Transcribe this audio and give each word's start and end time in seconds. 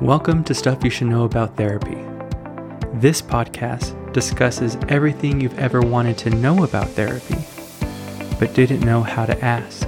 Welcome 0.00 0.44
to 0.44 0.54
Stuff 0.54 0.82
You 0.82 0.88
Should 0.88 1.08
Know 1.08 1.24
About 1.24 1.58
Therapy. 1.58 1.98
This 2.94 3.20
podcast 3.20 4.14
discusses 4.14 4.78
everything 4.88 5.42
you've 5.42 5.58
ever 5.58 5.82
wanted 5.82 6.16
to 6.18 6.30
know 6.30 6.64
about 6.64 6.88
therapy, 6.88 7.36
but 8.38 8.54
didn't 8.54 8.80
know 8.80 9.02
how 9.02 9.26
to 9.26 9.38
ask. 9.44 9.86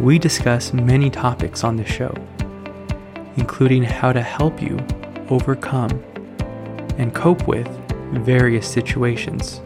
We 0.00 0.18
discuss 0.18 0.72
many 0.72 1.08
topics 1.08 1.62
on 1.62 1.76
the 1.76 1.84
show, 1.84 2.12
including 3.36 3.84
how 3.84 4.12
to 4.12 4.22
help 4.22 4.60
you 4.60 4.76
overcome 5.30 6.02
and 6.98 7.14
cope 7.14 7.46
with 7.46 7.68
various 8.24 8.68
situations. 8.68 9.60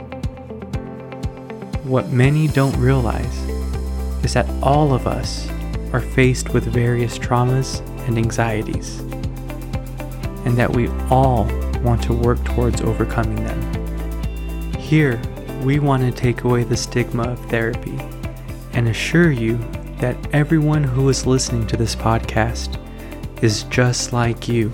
What 1.84 2.11
many 2.11 2.46
don't 2.46 2.77
realize 2.77 3.38
is 4.22 4.34
that 4.34 4.50
all 4.62 4.93
of 4.93 5.06
us 5.06 5.48
are 5.95 6.00
faced 6.02 6.50
with 6.50 6.64
various 6.64 7.18
traumas 7.18 7.80
and 8.07 8.19
anxieties, 8.19 9.00
and 10.45 10.56
that 10.56 10.70
we 10.70 10.88
all 11.11 11.45
want 11.83 12.02
to 12.05 12.12
work 12.12 12.42
towards 12.45 12.80
overcoming 12.80 13.42
them. 13.45 14.78
Here, 14.78 15.20
we 15.62 15.78
want 15.78 16.02
to 16.02 16.11
take 16.11 16.45
away 16.45 16.65
the 16.65 16.77
stigma 16.77 17.25
of 17.25 17.38
therapy 17.51 17.98
and 18.73 18.88
assure 18.88 19.30
you 19.30 19.59
that 19.98 20.16
everyone 20.33 20.83
who 20.83 21.09
is 21.09 21.27
listening 21.27 21.66
to 21.69 21.77
this 21.77 21.95
podcast 21.95 22.78
is 23.42 23.65
just 23.65 24.12
like 24.12 24.48
you, 24.48 24.73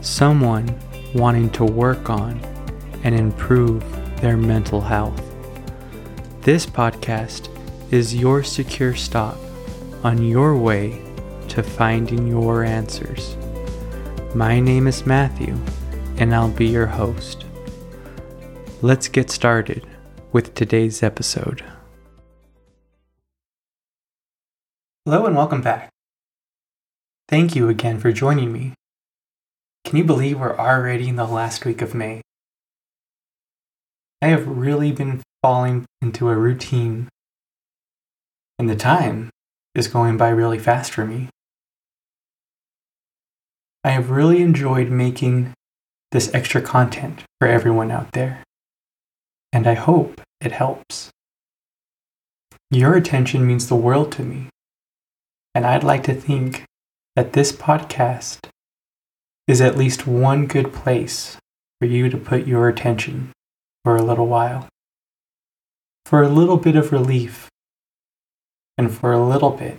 someone 0.00 0.78
wanting 1.14 1.50
to 1.50 1.64
work 1.64 2.10
on 2.10 2.40
and 3.02 3.14
improve 3.14 3.84
their 4.20 4.36
mental 4.36 4.80
health. 4.80 5.22
This 6.42 6.66
podcast 6.66 7.48
is 7.92 8.14
your 8.14 8.42
secure 8.42 8.94
stop 8.94 9.36
on 10.04 10.22
your 10.22 10.56
way 10.56 11.05
to 11.56 11.62
finding 11.62 12.26
your 12.26 12.64
answers. 12.64 13.34
My 14.34 14.60
name 14.60 14.86
is 14.86 15.06
Matthew, 15.06 15.56
and 16.18 16.34
I'll 16.34 16.50
be 16.50 16.66
your 16.66 16.84
host. 16.84 17.46
Let's 18.82 19.08
get 19.08 19.30
started 19.30 19.86
with 20.32 20.52
today's 20.52 21.02
episode. 21.02 21.64
Hello, 25.06 25.24
and 25.24 25.34
welcome 25.34 25.62
back. 25.62 25.88
Thank 27.26 27.56
you 27.56 27.70
again 27.70 28.00
for 28.00 28.12
joining 28.12 28.52
me. 28.52 28.74
Can 29.86 29.96
you 29.96 30.04
believe 30.04 30.38
we're 30.38 30.58
already 30.58 31.08
in 31.08 31.16
the 31.16 31.24
last 31.24 31.64
week 31.64 31.80
of 31.80 31.94
May? 31.94 32.20
I 34.20 34.26
have 34.26 34.46
really 34.46 34.92
been 34.92 35.22
falling 35.42 35.86
into 36.02 36.28
a 36.28 36.36
routine, 36.36 37.08
and 38.58 38.68
the 38.68 38.76
time 38.76 39.30
is 39.74 39.88
going 39.88 40.18
by 40.18 40.28
really 40.28 40.58
fast 40.58 40.92
for 40.92 41.06
me. 41.06 41.30
I 43.86 43.90
have 43.90 44.10
really 44.10 44.42
enjoyed 44.42 44.90
making 44.90 45.54
this 46.10 46.34
extra 46.34 46.60
content 46.60 47.22
for 47.38 47.46
everyone 47.46 47.92
out 47.92 48.10
there, 48.14 48.42
and 49.52 49.64
I 49.64 49.74
hope 49.74 50.20
it 50.40 50.50
helps. 50.50 51.10
Your 52.68 52.96
attention 52.96 53.46
means 53.46 53.68
the 53.68 53.76
world 53.76 54.10
to 54.12 54.24
me, 54.24 54.48
and 55.54 55.64
I'd 55.64 55.84
like 55.84 56.02
to 56.02 56.14
think 56.14 56.64
that 57.14 57.34
this 57.34 57.52
podcast 57.52 58.48
is 59.46 59.60
at 59.60 59.78
least 59.78 60.04
one 60.04 60.48
good 60.48 60.72
place 60.72 61.36
for 61.78 61.86
you 61.86 62.10
to 62.10 62.16
put 62.16 62.44
your 62.44 62.68
attention 62.68 63.30
for 63.84 63.94
a 63.94 64.02
little 64.02 64.26
while, 64.26 64.66
for 66.04 66.24
a 66.24 66.28
little 66.28 66.56
bit 66.56 66.74
of 66.74 66.90
relief, 66.90 67.46
and 68.76 68.92
for 68.92 69.12
a 69.12 69.24
little 69.24 69.50
bit 69.50 69.78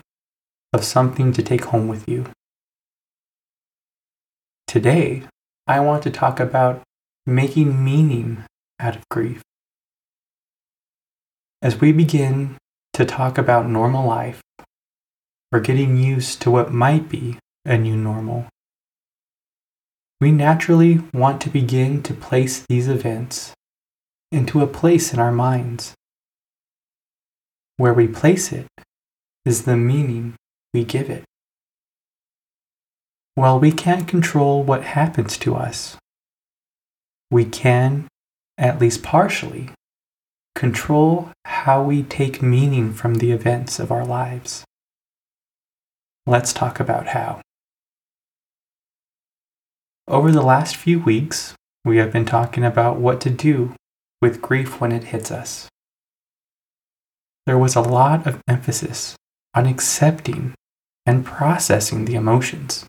of 0.72 0.86
something 0.86 1.34
to 1.34 1.44
take 1.44 1.66
home 1.66 1.90
with 1.90 2.08
you. 2.08 2.28
Today, 4.68 5.24
I 5.66 5.80
want 5.80 6.04
to 6.04 6.12
talk 6.12 6.42
about 6.42 6.82
making 7.26 7.84
meaning 7.86 8.44
out 8.82 8.98
of 8.98 9.08
grief. 9.10 9.42
As 11.62 11.80
we 11.80 11.94
begin 11.94 12.58
to 12.92 13.06
talk 13.06 13.38
about 13.38 13.70
normal 13.70 14.06
life, 14.06 14.42
or 15.54 15.62
getting 15.62 15.96
used 15.96 16.42
to 16.42 16.52
what 16.52 16.74
might 16.74 17.08
be 17.08 17.40
a 17.64 17.78
new 17.78 17.96
normal, 17.96 18.48
we 20.20 20.34
naturally 20.34 21.02
want 21.14 21.40
to 21.42 21.50
begin 21.50 22.04
to 22.04 22.14
place 22.14 22.66
these 22.68 22.90
events 22.90 23.54
into 24.34 24.62
a 24.62 24.68
place 24.68 25.14
in 25.14 25.20
our 25.20 25.32
minds. 25.32 25.94
Where 27.78 27.94
we 27.94 28.08
place 28.08 28.52
it 28.52 28.68
is 29.46 29.64
the 29.64 29.78
meaning 29.78 30.36
we 30.74 30.84
give 30.84 31.10
it. 31.10 31.24
While 33.38 33.60
we 33.60 33.72
can't 33.72 34.08
control 34.08 34.64
what 34.64 34.84
happens 34.84 35.38
to 35.38 35.56
us, 35.56 35.96
we 37.30 37.46
can, 37.46 38.08
at 38.58 38.82
least 38.82 39.04
partially, 39.04 39.70
control 40.56 41.30
how 41.46 41.84
we 41.84 42.02
take 42.02 42.42
meaning 42.42 42.94
from 42.94 43.14
the 43.14 43.32
events 43.32 43.78
of 43.78 43.92
our 43.92 44.04
lives. 44.04 44.64
Let's 46.26 46.52
talk 46.52 46.80
about 46.80 47.10
how. 47.10 47.42
Over 50.08 50.32
the 50.32 50.42
last 50.42 50.76
few 50.76 51.00
weeks, 51.00 51.54
we 51.86 51.98
have 51.98 52.12
been 52.12 52.26
talking 52.26 52.64
about 52.64 52.98
what 52.98 53.22
to 53.22 53.30
do 53.30 53.76
with 54.20 54.42
grief 54.42 54.82
when 54.82 54.92
it 54.92 55.14
hits 55.14 55.30
us. 55.30 55.70
There 57.46 57.60
was 57.60 57.76
a 57.76 57.82
lot 57.82 58.26
of 58.26 58.42
emphasis 58.48 59.16
on 59.54 59.68
accepting 59.68 60.56
and 61.06 61.24
processing 61.24 62.06
the 62.06 62.16
emotions. 62.16 62.88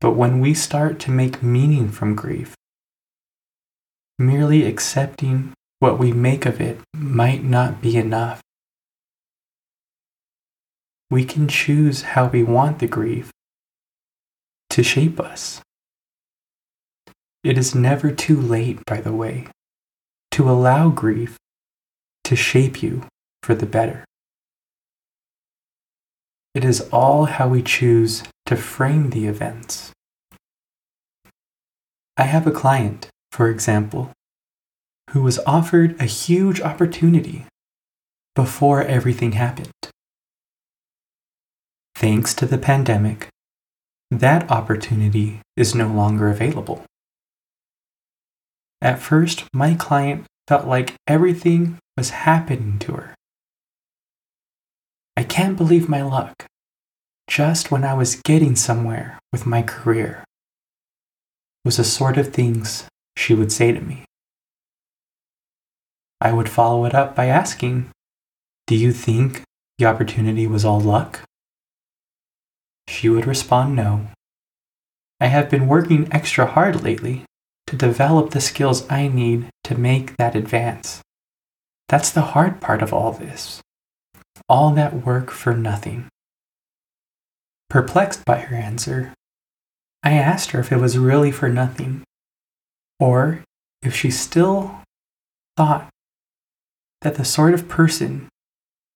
But 0.00 0.12
when 0.12 0.40
we 0.40 0.54
start 0.54 1.00
to 1.00 1.10
make 1.10 1.42
meaning 1.42 1.90
from 1.90 2.14
grief, 2.14 2.54
merely 4.18 4.64
accepting 4.64 5.52
what 5.80 5.98
we 5.98 6.12
make 6.12 6.46
of 6.46 6.60
it 6.60 6.80
might 6.94 7.42
not 7.42 7.80
be 7.80 7.96
enough. 7.96 8.40
We 11.10 11.24
can 11.24 11.48
choose 11.48 12.02
how 12.02 12.28
we 12.28 12.42
want 12.42 12.78
the 12.78 12.86
grief 12.86 13.30
to 14.70 14.82
shape 14.82 15.18
us. 15.18 15.60
It 17.42 17.56
is 17.56 17.74
never 17.74 18.10
too 18.10 18.40
late, 18.40 18.84
by 18.86 19.00
the 19.00 19.12
way, 19.12 19.46
to 20.32 20.50
allow 20.50 20.90
grief 20.90 21.36
to 22.24 22.36
shape 22.36 22.82
you 22.82 23.04
for 23.42 23.54
the 23.54 23.66
better. 23.66 24.04
It 26.54 26.64
is 26.64 26.88
all 26.92 27.26
how 27.26 27.48
we 27.48 27.62
choose 27.62 28.22
to 28.48 28.56
frame 28.56 29.10
the 29.10 29.26
events. 29.26 29.92
I 32.16 32.22
have 32.22 32.46
a 32.46 32.50
client, 32.50 33.10
for 33.30 33.50
example, 33.50 34.10
who 35.10 35.20
was 35.20 35.38
offered 35.40 36.00
a 36.00 36.06
huge 36.06 36.62
opportunity 36.62 37.44
before 38.34 38.82
everything 38.82 39.32
happened. 39.32 39.70
Thanks 41.94 42.32
to 42.36 42.46
the 42.46 42.56
pandemic, 42.56 43.28
that 44.10 44.50
opportunity 44.50 45.42
is 45.54 45.74
no 45.74 45.88
longer 45.88 46.30
available. 46.30 46.86
At 48.80 48.98
first, 48.98 49.44
my 49.52 49.74
client 49.74 50.24
felt 50.46 50.66
like 50.66 50.94
everything 51.06 51.76
was 51.98 52.10
happening 52.10 52.78
to 52.78 52.92
her. 52.92 53.14
I 55.18 55.24
can't 55.24 55.58
believe 55.58 55.86
my 55.86 56.00
luck. 56.00 56.46
Just 57.28 57.70
when 57.70 57.84
I 57.84 57.94
was 57.94 58.16
getting 58.16 58.56
somewhere 58.56 59.18
with 59.32 59.46
my 59.46 59.62
career, 59.62 60.24
was 61.64 61.76
the 61.76 61.84
sort 61.84 62.16
of 62.16 62.32
things 62.32 62.88
she 63.16 63.34
would 63.34 63.52
say 63.52 63.70
to 63.70 63.80
me. 63.80 64.04
I 66.20 66.32
would 66.32 66.48
follow 66.48 66.86
it 66.86 66.94
up 66.94 67.14
by 67.14 67.26
asking, 67.26 67.90
Do 68.66 68.74
you 68.74 68.92
think 68.92 69.42
the 69.76 69.86
opportunity 69.86 70.46
was 70.46 70.64
all 70.64 70.80
luck? 70.80 71.20
She 72.88 73.08
would 73.08 73.26
respond, 73.26 73.76
No. 73.76 74.08
I 75.20 75.26
have 75.26 75.50
been 75.50 75.68
working 75.68 76.08
extra 76.10 76.46
hard 76.46 76.82
lately 76.82 77.24
to 77.66 77.76
develop 77.76 78.30
the 78.30 78.40
skills 78.40 78.90
I 78.90 79.08
need 79.08 79.50
to 79.64 79.76
make 79.76 80.16
that 80.16 80.34
advance. 80.34 81.02
That's 81.88 82.10
the 82.10 82.32
hard 82.32 82.60
part 82.60 82.82
of 82.82 82.92
all 82.94 83.12
this 83.12 83.60
all 84.48 84.70
that 84.70 85.04
work 85.04 85.30
for 85.30 85.52
nothing. 85.52 86.08
Perplexed 87.70 88.24
by 88.24 88.38
her 88.38 88.56
answer, 88.56 89.12
I 90.02 90.12
asked 90.12 90.52
her 90.52 90.60
if 90.60 90.72
it 90.72 90.78
was 90.78 90.96
really 90.96 91.30
for 91.30 91.48
nothing, 91.48 92.02
or 92.98 93.44
if 93.82 93.94
she 93.94 94.10
still 94.10 94.80
thought 95.56 95.90
that 97.02 97.16
the 97.16 97.24
sort 97.24 97.52
of 97.52 97.68
person 97.68 98.28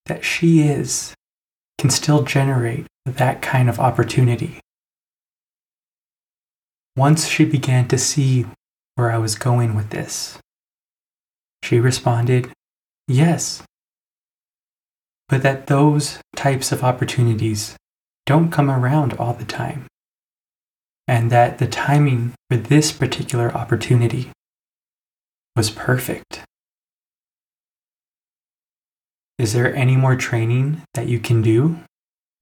that 0.07 0.25
she 0.25 0.63
is 0.63 1.15
can 1.79 1.91
still 1.91 2.23
generate 2.23 2.87
that 3.05 3.43
kind 3.43 3.69
of 3.69 3.79
opportunity. 3.79 4.61
Once 6.97 7.27
she 7.27 7.45
began 7.45 7.89
to 7.89 7.99
see 7.99 8.47
where 8.95 9.11
I 9.11 9.19
was 9.19 9.35
going 9.35 9.75
with 9.75 9.91
this, 9.91 10.39
she 11.63 11.79
responded, 11.79 12.53
Yes, 13.07 13.63
but 15.29 15.43
that 15.43 15.67
those 15.67 16.19
types 16.37 16.73
of 16.73 16.85
opportunities 16.85 17.77
don't 18.33 18.51
come 18.51 18.71
around 18.71 19.13
all 19.19 19.35
the 19.35 19.45
time, 19.45 19.85
and 21.07 21.31
that 21.31 21.59
the 21.59 21.67
timing 21.67 22.33
for 22.49 22.57
this 22.57 22.91
particular 22.91 23.55
opportunity 23.55 24.31
was 25.55 25.69
perfect. 25.69 26.43
Is 29.39 29.53
there 29.53 29.77
any 29.77 29.97
more 29.97 30.17
training 30.17 30.81
that 30.95 31.09
you 31.09 31.19
can 31.19 31.43
do, 31.43 31.81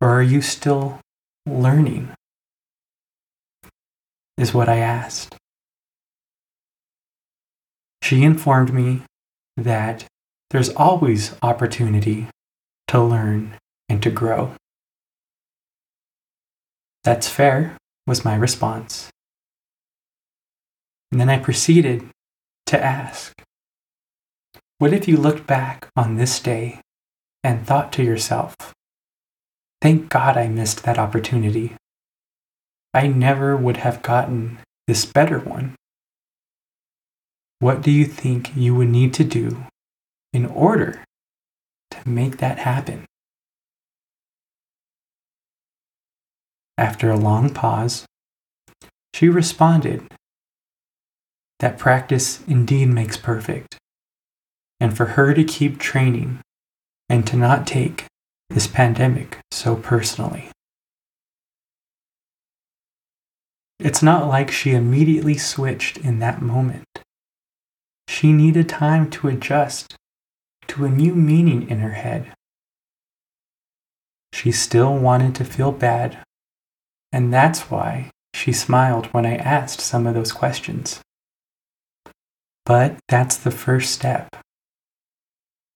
or 0.00 0.10
are 0.10 0.22
you 0.22 0.40
still 0.42 1.00
learning? 1.44 2.10
Is 4.38 4.54
what 4.54 4.68
I 4.68 4.76
asked. 4.76 5.34
She 8.00 8.22
informed 8.22 8.72
me 8.72 9.02
that 9.56 10.04
there's 10.50 10.70
always 10.70 11.34
opportunity 11.42 12.28
to 12.86 13.02
learn 13.02 13.56
and 13.88 14.00
to 14.04 14.10
grow. 14.12 14.52
That's 17.04 17.28
fair, 17.28 17.76
was 18.06 18.24
my 18.24 18.34
response. 18.34 19.10
And 21.10 21.20
then 21.20 21.30
I 21.30 21.38
proceeded 21.38 22.08
to 22.66 22.82
ask 22.82 23.32
What 24.78 24.92
if 24.92 25.08
you 25.08 25.16
looked 25.16 25.46
back 25.46 25.88
on 25.96 26.16
this 26.16 26.38
day 26.40 26.80
and 27.42 27.66
thought 27.66 27.92
to 27.94 28.02
yourself, 28.02 28.54
Thank 29.80 30.10
God 30.10 30.36
I 30.36 30.46
missed 30.48 30.82
that 30.82 30.98
opportunity. 30.98 31.74
I 32.92 33.06
never 33.06 33.56
would 33.56 33.78
have 33.78 34.02
gotten 34.02 34.58
this 34.86 35.06
better 35.06 35.38
one. 35.38 35.74
What 37.60 37.82
do 37.82 37.90
you 37.90 38.04
think 38.04 38.56
you 38.56 38.74
would 38.74 38.88
need 38.88 39.14
to 39.14 39.24
do 39.24 39.64
in 40.32 40.46
order 40.46 41.02
to 41.92 42.08
make 42.08 42.38
that 42.38 42.58
happen? 42.58 43.06
After 46.80 47.10
a 47.10 47.18
long 47.18 47.52
pause, 47.52 48.06
she 49.14 49.28
responded 49.28 50.02
that 51.58 51.78
practice 51.78 52.40
indeed 52.48 52.86
makes 52.86 53.18
perfect, 53.18 53.76
and 54.80 54.96
for 54.96 55.04
her 55.04 55.34
to 55.34 55.44
keep 55.44 55.78
training 55.78 56.40
and 57.06 57.26
to 57.26 57.36
not 57.36 57.66
take 57.66 58.06
this 58.48 58.66
pandemic 58.66 59.36
so 59.50 59.76
personally. 59.76 60.50
It's 63.78 64.02
not 64.02 64.26
like 64.26 64.50
she 64.50 64.70
immediately 64.70 65.36
switched 65.36 65.98
in 65.98 66.18
that 66.20 66.40
moment. 66.40 66.86
She 68.08 68.32
needed 68.32 68.70
time 68.70 69.10
to 69.10 69.28
adjust 69.28 69.96
to 70.68 70.86
a 70.86 70.88
new 70.88 71.14
meaning 71.14 71.68
in 71.68 71.80
her 71.80 71.92
head. 71.92 72.32
She 74.32 74.50
still 74.50 74.96
wanted 74.96 75.34
to 75.34 75.44
feel 75.44 75.72
bad, 75.72 76.24
and 77.12 77.32
that's 77.32 77.70
why 77.70 78.10
she 78.34 78.52
smiled 78.52 79.06
when 79.06 79.26
I 79.26 79.36
asked 79.36 79.80
some 79.80 80.06
of 80.06 80.14
those 80.14 80.32
questions. 80.32 81.00
But 82.64 82.96
that's 83.08 83.36
the 83.36 83.50
first 83.50 83.92
step 83.92 84.36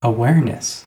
awareness. 0.03 0.85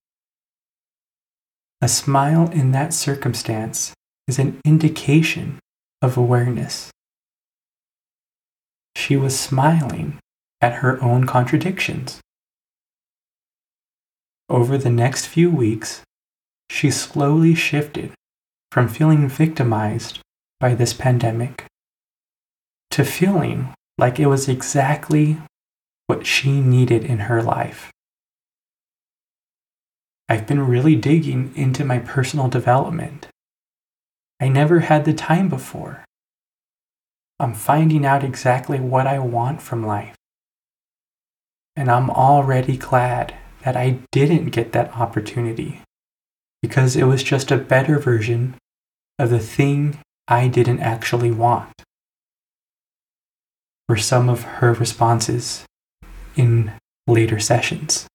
A 1.82 1.88
smile 1.88 2.50
in 2.52 2.72
that 2.72 2.94
circumstance 2.94 3.94
is 4.28 4.40
an 4.40 4.60
indication 4.64 5.60
of 6.02 6.18
awareness. 6.18 6.92
She 8.96 9.18
was 9.18 9.40
smiling 9.40 10.20
at 10.62 10.76
her 10.76 11.02
own 11.04 11.26
contradictions. 11.26 12.20
Over 14.50 14.78
the 14.78 14.90
next 14.90 15.26
few 15.26 15.52
weeks, 15.52 16.04
she 16.70 16.90
slowly 16.90 17.54
shifted 17.54 18.14
from 18.72 18.88
feeling 18.88 19.28
victimized 19.28 20.20
by 20.59 20.74
this 20.74 20.94
pandemic 20.94 21.65
to 22.92 23.04
feeling 23.04 23.74
like 23.98 24.19
it 24.19 24.27
was 24.27 24.48
exactly 24.48 25.38
what 26.07 26.25
she 26.25 26.62
needed 26.62 27.04
in 27.04 27.19
her 27.19 27.44
life. 27.44 27.92
I've 30.30 30.48
been 30.48 30.68
really 30.68 30.95
digging 30.95 31.54
into 31.56 31.86
my 31.86 32.00
personal 32.00 32.48
development. 32.48 33.27
I 34.42 34.50
never 34.50 34.81
had 34.81 35.06
the 35.06 35.13
time 35.13 35.48
before. 35.50 36.04
I'm 37.39 37.54
finding 37.54 38.06
out 38.06 38.24
exactly 38.24 38.80
what 38.80 39.07
I 39.07 39.19
want 39.19 39.62
from 39.62 39.86
life. 39.86 40.15
And 41.75 41.89
I'm 41.89 42.09
already 42.09 42.77
glad 42.77 43.36
that 43.63 43.77
I 43.77 44.00
didn't 44.12 44.50
get 44.50 44.71
that 44.71 44.95
opportunity 44.95 45.81
because 46.62 46.95
it 46.95 47.04
was 47.04 47.24
just 47.24 47.51
a 47.51 47.57
better 47.57 48.00
version 48.00 48.56
of 49.19 49.30
the 49.30 49.39
thing 49.39 50.00
I 50.28 50.48
didn't 50.48 50.82
actually 50.82 51.32
want. 51.32 51.70
Were 53.88 53.98
some 53.98 54.28
of 54.28 54.44
her 54.44 54.74
responses 54.74 55.66
in 56.36 56.74
later 57.08 57.40
sessions. 57.40 58.08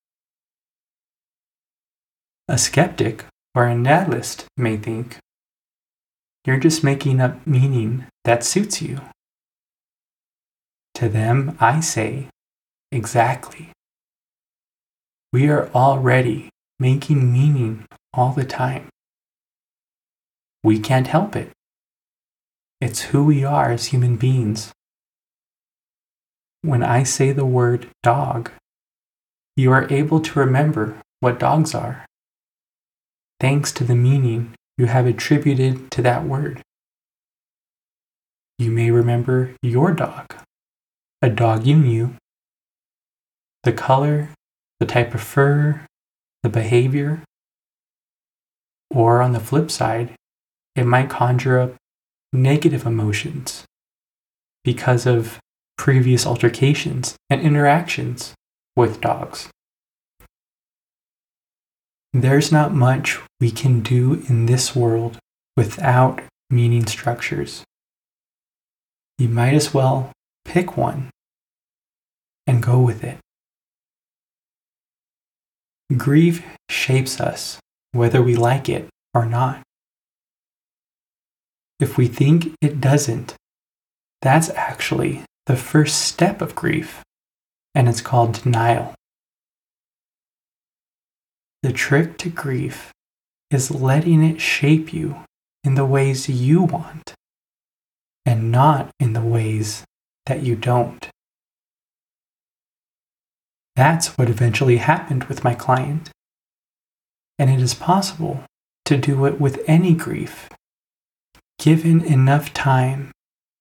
A 2.48 2.58
skeptic 2.58 3.24
or 3.54 3.66
a 3.66 3.74
nihilist 3.74 4.44
may 4.56 4.76
think 4.76 5.18
you're 6.44 6.58
just 6.58 6.84
making 6.84 7.20
up 7.20 7.46
meaning 7.46 8.06
that 8.24 8.44
suits 8.44 8.82
you. 8.82 9.00
To 10.94 11.08
them, 11.08 11.56
I 11.60 11.80
say 11.80 12.28
Exactly. 12.92 13.70
We 15.32 15.48
are 15.48 15.70
already 15.74 16.50
making 16.78 17.32
meaning 17.32 17.86
all 18.12 18.32
the 18.32 18.44
time. 18.44 18.88
We 20.62 20.78
can't 20.78 21.06
help 21.06 21.34
it. 21.34 21.52
It's 22.82 23.00
who 23.00 23.22
we 23.22 23.44
are 23.44 23.70
as 23.70 23.86
human 23.86 24.16
beings. 24.16 24.72
When 26.62 26.82
I 26.82 27.04
say 27.04 27.30
the 27.30 27.44
word 27.44 27.86
dog, 28.02 28.50
you 29.56 29.70
are 29.70 29.86
able 29.88 30.18
to 30.18 30.40
remember 30.40 30.96
what 31.20 31.38
dogs 31.38 31.76
are, 31.76 32.04
thanks 33.38 33.70
to 33.74 33.84
the 33.84 33.94
meaning 33.94 34.54
you 34.76 34.86
have 34.86 35.06
attributed 35.06 35.92
to 35.92 36.02
that 36.02 36.24
word. 36.24 36.60
You 38.58 38.72
may 38.72 38.90
remember 38.90 39.54
your 39.62 39.92
dog, 39.92 40.34
a 41.22 41.30
dog 41.30 41.64
you 41.64 41.76
knew 41.76 42.16
the 43.62 43.72
color, 43.72 44.30
the 44.80 44.86
type 44.86 45.14
of 45.14 45.20
fur, 45.22 45.86
the 46.42 46.48
behavior. 46.48 47.22
Or 48.90 49.22
on 49.22 49.34
the 49.34 49.38
flip 49.38 49.70
side, 49.70 50.16
it 50.74 50.84
might 50.84 51.08
conjure 51.08 51.60
up 51.60 51.76
negative 52.32 52.86
emotions 52.86 53.64
because 54.64 55.06
of 55.06 55.38
previous 55.76 56.26
altercations 56.26 57.16
and 57.28 57.40
interactions 57.40 58.34
with 58.76 59.00
dogs. 59.00 59.48
There's 62.12 62.52
not 62.52 62.74
much 62.74 63.18
we 63.40 63.50
can 63.50 63.80
do 63.80 64.22
in 64.28 64.46
this 64.46 64.76
world 64.76 65.18
without 65.56 66.20
meaning 66.50 66.86
structures. 66.86 67.64
You 69.18 69.28
might 69.28 69.54
as 69.54 69.72
well 69.72 70.12
pick 70.44 70.76
one 70.76 71.10
and 72.46 72.62
go 72.62 72.80
with 72.80 73.02
it. 73.02 73.18
Grief 75.96 76.44
shapes 76.68 77.20
us, 77.20 77.58
whether 77.92 78.22
we 78.22 78.36
like 78.36 78.68
it 78.68 78.88
or 79.14 79.26
not. 79.26 79.62
If 81.82 81.98
we 81.98 82.06
think 82.06 82.54
it 82.60 82.80
doesn't, 82.80 83.34
that's 84.20 84.50
actually 84.50 85.24
the 85.46 85.56
first 85.56 86.02
step 86.02 86.40
of 86.40 86.54
grief, 86.54 87.02
and 87.74 87.88
it's 87.88 88.00
called 88.00 88.40
denial. 88.40 88.94
The 91.64 91.72
trick 91.72 92.18
to 92.18 92.28
grief 92.28 92.92
is 93.50 93.72
letting 93.72 94.22
it 94.22 94.40
shape 94.40 94.92
you 94.92 95.24
in 95.64 95.74
the 95.74 95.84
ways 95.84 96.28
you 96.28 96.62
want 96.62 97.14
and 98.24 98.52
not 98.52 98.90
in 99.00 99.12
the 99.12 99.20
ways 99.20 99.82
that 100.26 100.44
you 100.44 100.54
don't. 100.54 101.10
That's 103.74 104.16
what 104.16 104.30
eventually 104.30 104.76
happened 104.76 105.24
with 105.24 105.42
my 105.42 105.56
client. 105.56 106.10
And 107.40 107.50
it 107.50 107.60
is 107.60 107.74
possible 107.74 108.44
to 108.84 108.96
do 108.96 109.24
it 109.24 109.40
with 109.40 109.58
any 109.66 109.94
grief, 109.94 110.48
given 111.58 112.04
enough 112.04 112.52
time 112.52 113.12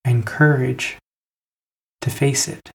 and 0.03 0.25
courage 0.25 0.97
to 2.01 2.09
face 2.09 2.47
it. 2.47 2.71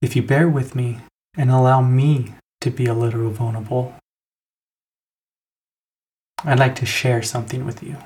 If 0.00 0.14
you 0.14 0.22
bear 0.22 0.48
with 0.48 0.74
me 0.74 0.98
and 1.36 1.50
allow 1.50 1.80
me 1.80 2.34
to 2.60 2.70
be 2.70 2.86
a 2.86 2.94
little 2.94 3.30
vulnerable, 3.30 3.94
I'd 6.44 6.58
like 6.58 6.76
to 6.76 6.86
share 6.86 7.22
something 7.22 7.64
with 7.64 7.82
you. 7.82 7.96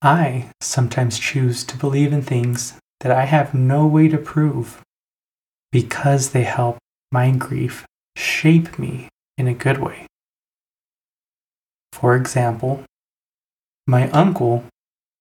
I 0.00 0.50
sometimes 0.60 1.18
choose 1.18 1.64
to 1.64 1.76
believe 1.76 2.12
in 2.12 2.22
things 2.22 2.78
that 3.00 3.12
I 3.12 3.24
have 3.24 3.52
no 3.52 3.86
way 3.86 4.08
to 4.08 4.16
prove 4.16 4.80
because 5.70 6.30
they 6.30 6.44
help 6.44 6.78
my 7.12 7.30
grief 7.32 7.84
shape 8.16 8.78
me 8.78 9.08
in 9.38 9.46
a 9.46 9.54
good 9.54 9.78
way. 9.78 10.06
For 11.92 12.14
example, 12.14 12.84
my 13.86 14.10
uncle, 14.10 14.64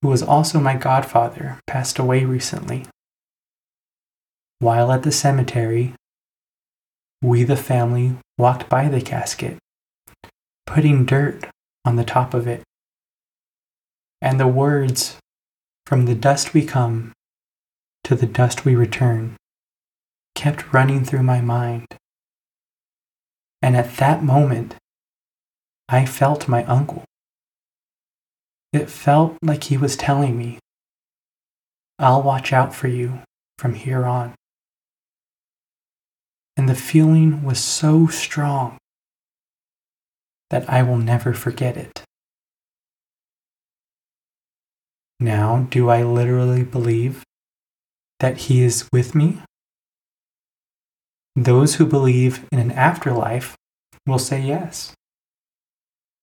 who 0.01 0.09
was 0.09 0.21
also 0.21 0.59
my 0.59 0.75
godfather, 0.75 1.59
passed 1.67 1.97
away 1.97 2.25
recently. 2.25 2.85
While 4.59 4.91
at 4.91 5.03
the 5.03 5.11
cemetery, 5.11 5.93
we, 7.21 7.43
the 7.43 7.55
family, 7.55 8.17
walked 8.37 8.69
by 8.69 8.89
the 8.89 9.01
casket, 9.01 9.57
putting 10.65 11.05
dirt 11.05 11.45
on 11.85 11.95
the 11.95 12.03
top 12.03 12.33
of 12.33 12.47
it. 12.47 12.63
And 14.21 14.39
the 14.39 14.47
words, 14.47 15.17
From 15.85 16.05
the 16.05 16.15
dust 16.15 16.53
we 16.53 16.65
come, 16.65 17.13
to 18.03 18.15
the 18.15 18.25
dust 18.25 18.65
we 18.65 18.75
return, 18.75 19.37
kept 20.35 20.73
running 20.73 21.05
through 21.05 21.23
my 21.23 21.39
mind. 21.39 21.87
And 23.61 23.75
at 23.75 23.97
that 23.97 24.23
moment, 24.23 24.75
I 25.89 26.05
felt 26.05 26.47
my 26.47 26.63
uncle. 26.65 27.03
It 28.73 28.89
felt 28.89 29.37
like 29.41 29.65
he 29.65 29.77
was 29.77 29.95
telling 29.95 30.37
me, 30.37 30.59
I'll 31.97 32.21
watch 32.21 32.53
out 32.53 32.75
for 32.75 32.87
you 32.87 33.19
from 33.57 33.73
here 33.73 34.05
on. 34.05 34.35
And 36.55 36.67
the 36.67 36.75
feeling 36.75 37.43
was 37.43 37.59
so 37.59 38.07
strong 38.07 38.77
that 40.49 40.69
I 40.69 40.83
will 40.83 40.97
never 40.97 41.33
forget 41.33 41.77
it. 41.77 42.03
Now, 45.19 45.67
do 45.69 45.89
I 45.89 46.03
literally 46.03 46.63
believe 46.63 47.23
that 48.19 48.37
He 48.37 48.61
is 48.61 48.87
with 48.93 49.15
me? 49.15 49.41
Those 51.37 51.75
who 51.75 51.85
believe 51.85 52.47
in 52.51 52.57
an 52.57 52.71
afterlife 52.71 53.55
will 54.07 54.17
say 54.17 54.41
yes, 54.41 54.95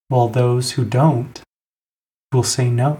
while 0.08 0.26
those 0.26 0.72
who 0.72 0.84
don't 0.84 1.40
will 2.32 2.42
say 2.42 2.68
no. 2.68 2.98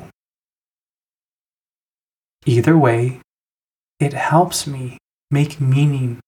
Either 2.47 2.78
way, 2.78 3.21
it 3.99 4.12
helps 4.12 4.64
me 4.64 4.97
make 5.28 5.61
meaning 5.61 6.21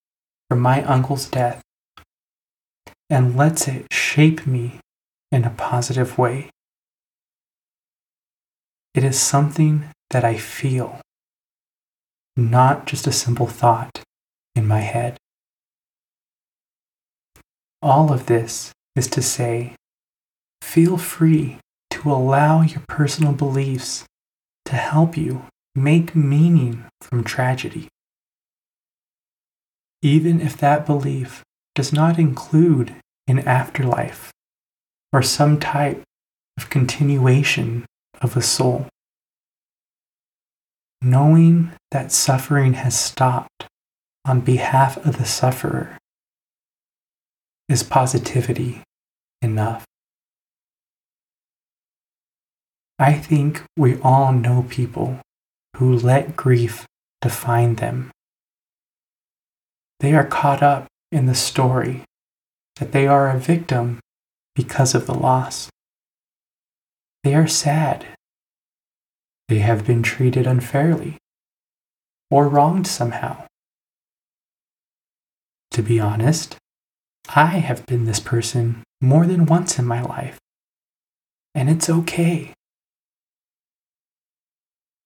from 0.50 0.58
my 0.58 0.82
uncle's 0.82 1.28
death 1.28 1.62
and 3.08 3.36
lets 3.36 3.68
it 3.68 3.86
shape 3.92 4.44
me 4.44 4.80
in 5.30 5.44
a 5.44 5.50
positive 5.50 6.18
way. 6.18 6.50
It 8.92 9.04
is 9.04 9.20
something 9.20 9.84
that 10.10 10.24
I 10.24 10.36
feel, 10.36 11.00
not 12.36 12.86
just 12.86 13.06
a 13.06 13.12
simple 13.12 13.46
thought 13.46 14.02
in 14.56 14.66
my 14.66 14.80
head. 14.80 15.16
All 17.82 18.12
of 18.12 18.26
this 18.26 18.72
is 18.94 19.06
to 19.08 19.22
say, 19.22 19.74
feel 20.62 20.96
free 20.96 21.58
to 21.90 22.10
allow 22.10 22.62
your 22.62 22.82
personal 22.88 23.32
beliefs 23.32 24.04
to 24.64 24.74
help 24.74 25.16
you 25.16 25.46
make 25.74 26.16
meaning 26.16 26.84
from 27.00 27.22
tragedy 27.22 27.88
even 30.06 30.40
if 30.40 30.56
that 30.56 30.86
belief 30.86 31.42
does 31.74 31.92
not 31.92 32.16
include 32.16 32.94
an 33.26 33.40
afterlife 33.40 34.30
or 35.12 35.20
some 35.20 35.58
type 35.58 36.00
of 36.56 36.70
continuation 36.70 37.84
of 38.20 38.36
a 38.36 38.40
soul. 38.42 38.86
Knowing 41.02 41.72
that 41.90 42.12
suffering 42.12 42.74
has 42.74 42.98
stopped 42.98 43.66
on 44.24 44.40
behalf 44.40 44.96
of 44.98 45.18
the 45.18 45.24
sufferer 45.24 45.98
is 47.68 47.82
positivity 47.82 48.82
enough. 49.42 49.84
I 52.98 53.12
think 53.14 53.62
we 53.76 54.00
all 54.00 54.32
know 54.32 54.64
people 54.68 55.20
who 55.76 55.96
let 55.96 56.36
grief 56.36 56.86
define 57.20 57.74
them 57.74 58.10
they 60.00 60.12
are 60.12 60.26
caught 60.26 60.62
up 60.62 60.86
in 61.10 61.26
the 61.26 61.34
story 61.34 62.04
that 62.76 62.92
they 62.92 63.06
are 63.06 63.30
a 63.30 63.38
victim 63.38 63.98
because 64.54 64.94
of 64.94 65.06
the 65.06 65.14
loss. 65.14 65.70
They 67.24 67.34
are 67.34 67.46
sad. 67.46 68.06
They 69.48 69.58
have 69.60 69.86
been 69.86 70.02
treated 70.02 70.46
unfairly 70.46 71.16
or 72.30 72.48
wronged 72.48 72.86
somehow. 72.86 73.46
To 75.70 75.82
be 75.82 75.98
honest, 75.98 76.56
I 77.28 77.46
have 77.58 77.84
been 77.86 78.04
this 78.04 78.20
person 78.20 78.82
more 79.00 79.26
than 79.26 79.46
once 79.46 79.78
in 79.78 79.84
my 79.84 80.00
life, 80.02 80.38
and 81.54 81.68
it's 81.68 81.90
okay. 81.90 82.52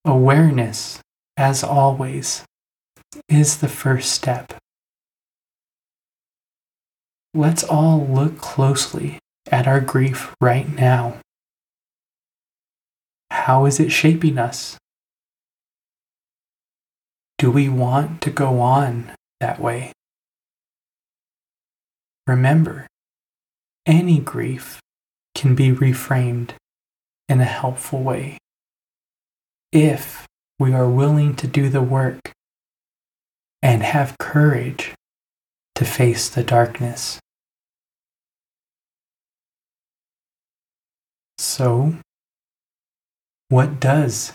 Awareness, 0.05 1.00
as 1.37 1.62
always, 1.65 2.45
is 3.29 3.59
the 3.59 3.69
first 3.69 4.12
step 4.12 4.55
let's 7.35 7.62
all 7.62 8.07
look 8.07 8.39
closely 8.39 9.19
at 9.50 9.67
our 9.67 9.81
grief 9.81 10.35
right 10.41 10.69
now. 10.69 11.19
How 13.31 13.67
is 13.67 13.79
it 13.79 13.93
shaping 13.93 14.39
us? 14.39 14.77
Do 17.39 17.50
we 17.50 17.69
want 17.69 18.21
to 18.23 18.31
go 18.31 18.61
on 18.61 19.12
that 19.41 19.61
way? 19.61 19.93
Remember, 22.27 22.87
any 23.87 24.19
grief 24.19 24.81
can 25.35 25.55
be 25.55 25.71
reframed 25.71 26.50
in 27.29 27.41
a 27.41 27.45
helpful 27.45 28.03
way 28.03 28.39
if 29.73 30.27
we 30.59 30.73
are 30.73 30.89
willing 30.89 31.35
to 31.37 31.47
do 31.47 31.69
the 31.69 31.83
work 31.83 32.33
and 33.62 33.83
have 33.83 34.19
courage 34.19 34.95
to 35.75 35.85
face 35.85 36.29
the 36.29 36.43
darkness. 36.43 37.19
So, 41.39 41.95
what 43.49 43.81
does 43.81 44.35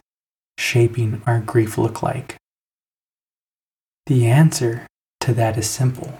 shaping 0.57 1.21
our 1.25 1.39
grief 1.39 1.77
look 1.77 2.01
like? 2.01 2.35
The 4.07 4.27
answer 4.27 4.87
to 5.21 5.33
that 5.33 5.57
is 5.57 5.69
simple. 5.69 6.17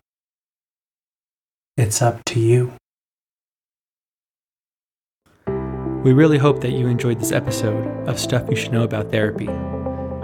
It's 1.78 2.02
up 2.02 2.24
to 2.28 2.40
you. 2.40 2.72
We 6.06 6.14
really 6.14 6.38
hope 6.38 6.62
that 6.62 6.72
you 6.72 6.88
enjoyed 6.88 7.20
this 7.20 7.34
episode 7.34 7.86
of 8.08 8.18
Stuff 8.18 8.50
You 8.50 8.56
Should 8.56 8.72
Know 8.72 8.84
About 8.84 9.12
Therapy. 9.12 9.50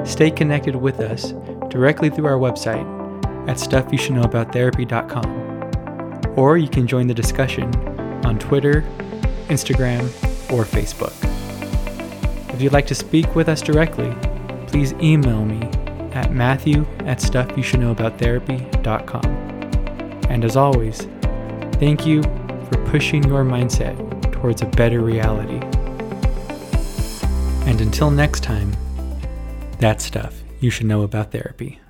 Stay 0.06 0.32
connected 0.32 0.78
with 0.78 1.02
us 1.02 1.34
directly 1.70 2.10
through 2.10 2.28
our 2.28 2.38
website 2.38 2.88
at 3.50 3.58
stuffyoushouldknowaboutTherapy.com. 3.58 6.38
Or 6.38 6.58
you 6.58 6.70
can 6.70 6.88
join 6.88 7.08
the 7.08 7.14
discussion 7.14 7.76
on 8.26 8.40
Twitter, 8.40 8.86
Instagram, 9.50 10.04
or 10.54 10.64
Facebook. 10.64 11.12
If 12.54 12.62
you'd 12.62 12.72
like 12.72 12.88
to 12.88 12.96
speak 12.96 13.36
with 13.36 13.50
us 13.50 13.62
directly, 13.62 14.16
please 14.68 14.94
email 15.02 15.44
me 15.44 15.62
at 16.14 16.32
matthew 16.32 16.86
at 17.00 17.18
stuffyoushouldknowaboutTherapy.com. 17.18 19.26
And 20.30 20.46
as 20.46 20.56
always, 20.56 21.10
thank 21.82 22.06
you 22.06 22.22
for 22.22 22.78
pushing 22.92 23.24
your 23.24 23.44
mindset 23.44 23.98
towards 24.32 24.62
a 24.62 24.68
better 24.68 25.02
reality. 25.02 25.60
And 27.66 27.82
until 27.82 28.12
next 28.12 28.44
time, 28.44 28.72
that 29.80 30.00
stuff 30.00 30.44
you 30.60 30.70
should 30.70 30.86
know 30.86 31.02
about 31.02 31.32
therapy. 31.32 31.81